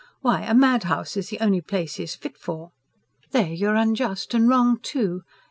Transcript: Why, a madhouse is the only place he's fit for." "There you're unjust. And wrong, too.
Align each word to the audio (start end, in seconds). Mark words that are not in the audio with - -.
Why, 0.21 0.41
a 0.41 0.55
madhouse 0.55 1.15
is 1.15 1.29
the 1.29 1.39
only 1.41 1.61
place 1.61 1.97
he's 1.97 2.15
fit 2.15 2.35
for." 2.35 2.71
"There 3.33 3.53
you're 3.53 3.75
unjust. 3.75 4.33
And 4.33 4.49
wrong, 4.49 4.79
too. 4.81 5.21